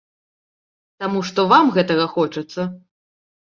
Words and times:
Таму 1.03 1.19
што 1.29 1.45
вам 1.53 1.71
гэтага 1.77 2.05
хочацца? 2.17 2.61